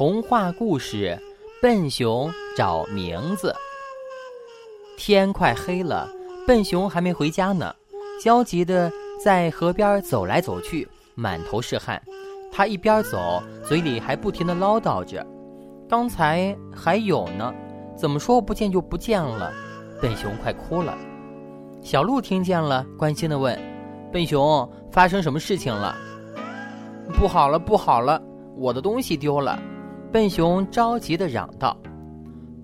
[0.00, 1.14] 童话故事
[1.60, 3.48] 《笨熊找名字》。
[4.96, 6.08] 天快黑了，
[6.46, 7.70] 笨熊还没回家呢，
[8.18, 8.90] 焦急的
[9.22, 12.02] 在河边走来走去，满头是汗。
[12.50, 15.22] 他一边走，嘴里还不停的唠叨着
[15.86, 17.52] ：“刚才还有呢，
[17.94, 19.52] 怎么说不见就不见了？”
[20.00, 20.96] 笨熊快哭了。
[21.82, 23.54] 小鹿听见了，关心的问
[24.10, 25.94] ：“笨熊，发生什么事情了
[27.20, 28.18] ？”“不好了，不好了，
[28.56, 29.60] 我的东西丢了！”
[30.12, 31.76] 笨熊着急的嚷道：“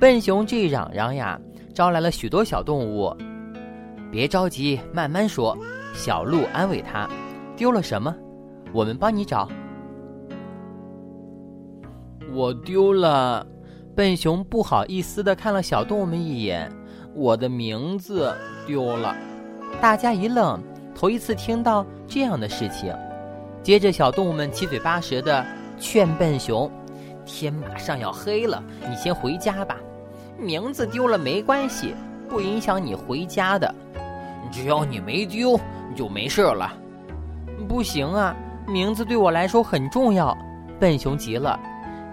[0.01, 1.41] 笨熊这一嚷嚷呀，
[1.73, 3.15] 招来了许多小动物。
[4.11, 5.57] 别着急，慢慢说。”
[5.95, 7.09] 小鹿安慰他
[7.57, 8.15] ：“丢了什么？
[8.73, 9.49] 我们帮你找。”
[12.35, 13.47] 我丢了。
[13.95, 16.71] 笨熊不好意思的看了小动物们一眼
[17.17, 18.35] ：“我的名字
[18.67, 19.17] 丢了。”
[19.81, 20.63] 大家一愣，
[20.95, 22.95] 头一次听到这样的事情。
[23.63, 25.43] 接着，小动物们七嘴八舌的
[25.79, 26.71] 劝笨熊。
[27.27, 29.77] 天马上要黑了，你先回家吧。
[30.38, 31.95] 名字丢了没关系，
[32.29, 33.74] 不影响你回家的。
[34.51, 35.59] 只要你没丢，
[35.95, 36.73] 就没事了。
[37.69, 38.35] 不行啊，
[38.66, 40.37] 名字对我来说很重要。
[40.79, 41.59] 笨熊急了，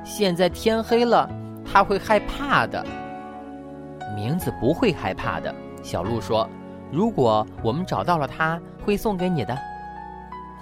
[0.03, 1.29] 现在天黑了，
[1.63, 2.83] 他会害怕的。
[4.15, 5.53] 名字不会害怕的，
[5.83, 6.49] 小鹿说。
[6.91, 9.57] 如果我们找到了它，会送给你的。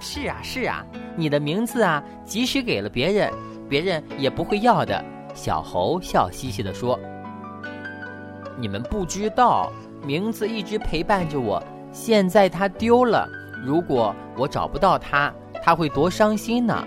[0.00, 3.30] 是啊，是啊，你的名字啊，即使给了别人。
[3.72, 5.02] 别人也不会要的。
[5.34, 7.00] 小猴笑嘻嘻地说
[8.60, 9.72] ：“你们不知道，
[10.04, 11.62] 名字一直陪伴着我。
[11.90, 13.26] 现在它丢了，
[13.64, 16.86] 如果我找不到它，它会多伤心呢。”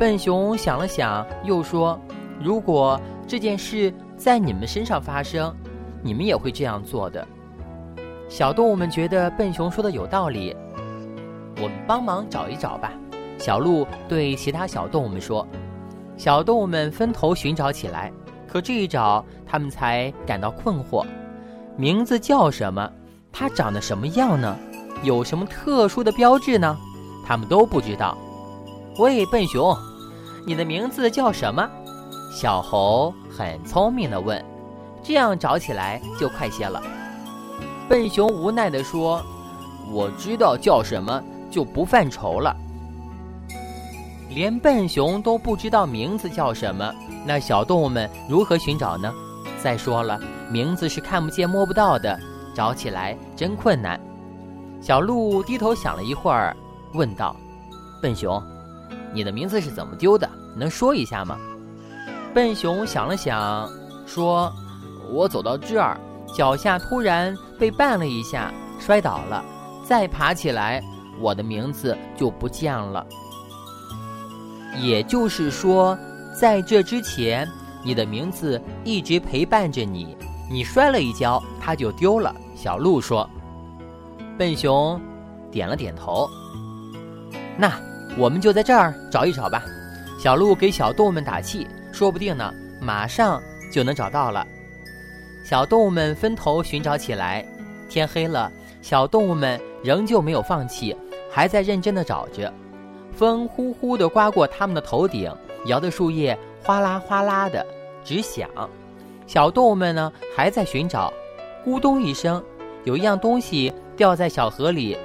[0.00, 2.00] 笨熊想了想，又说
[2.42, 5.54] ：“如果这件事在你们身上发生，
[6.02, 7.28] 你们也会这样做的。”
[8.30, 10.56] 小动物们觉得笨熊说的有道理，
[11.56, 12.90] 我们帮忙找一找吧。
[13.36, 15.46] 小鹿对其他小动物们说。
[16.16, 18.12] 小动物们分头寻找起来，
[18.46, 21.04] 可这一找，他们才感到困惑：
[21.76, 22.88] 名字叫什么？
[23.32, 24.56] 它长得什么样呢？
[25.02, 26.78] 有什么特殊的标志呢？
[27.26, 28.16] 他们都不知道。
[28.98, 29.76] 喂，笨熊，
[30.46, 31.68] 你的名字叫什么？
[32.30, 34.42] 小猴很聪明地问
[35.02, 36.80] ：“这样找起来就快些了。”
[37.88, 39.20] 笨熊无奈地说
[39.90, 42.56] ：“我知道叫什么，就不犯愁了。”
[44.34, 46.92] 连笨熊都不知道名字叫什么，
[47.26, 49.12] 那小动物们如何寻找呢？
[49.62, 50.18] 再说了，
[50.50, 52.18] 名字是看不见摸不到的，
[52.54, 54.00] 找起来真困难。
[54.80, 56.56] 小鹿低头想了一会儿，
[56.94, 57.36] 问道
[58.02, 58.42] ：“笨熊，
[59.12, 60.28] 你的名字是怎么丢的？
[60.56, 61.38] 能说一下吗？”
[62.34, 63.68] 笨熊想了想，
[64.06, 64.52] 说
[65.12, 66.00] ：“我走到这儿，
[66.34, 69.44] 脚下突然被绊了一下，摔倒了，
[69.84, 70.82] 再爬起来，
[71.20, 73.06] 我的名字就不见了。”
[74.80, 75.98] 也就是说，
[76.38, 77.48] 在这之前，
[77.84, 80.16] 你的名字一直陪伴着你。
[80.50, 82.34] 你摔了一跤，它就丢了。
[82.54, 83.28] 小鹿说
[84.38, 85.00] ：“笨熊
[85.50, 86.28] 点了点头。
[87.56, 87.72] 那
[88.18, 89.62] 我们就在这儿找一找吧。”
[90.20, 94.46] 小鹿给小动物们打气：“说不定呢，马上就能找到了。”
[95.44, 97.44] 小动物们分头寻找起来。
[97.88, 98.50] 天黑了，
[98.80, 100.96] 小动物们仍旧没有放弃，
[101.30, 102.52] 还在认真的找着。
[103.12, 105.32] 风呼呼地刮过他们的头顶，
[105.66, 107.64] 摇的树叶哗啦哗啦的
[108.04, 108.48] 直响。
[109.26, 111.12] 小动物们呢，还在寻找。
[111.64, 112.42] 咕咚一声，
[112.84, 114.98] 有一样东西掉在小河里。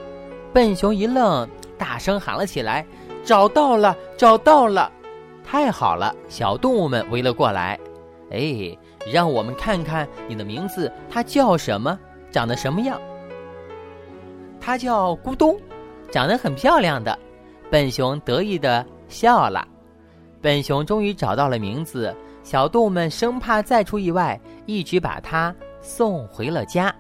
[0.52, 1.48] 笨熊一愣，
[1.78, 2.84] 大声喊了起来
[3.24, 4.92] ：“找到了，找到了！
[5.46, 7.80] 太好了！”小动物们围了过来。
[8.32, 8.76] 哎，
[9.12, 11.98] 让我们看看你的名字，它叫什么？
[12.32, 13.00] 长得什么样？
[14.60, 15.58] 它叫咕咚，
[16.12, 17.18] 长得很漂亮的。
[17.70, 19.68] 笨熊得意地笑了。
[20.42, 26.94] 笨熊终于找到了名字，小动物们生怕再出意外，一直把它送回了家。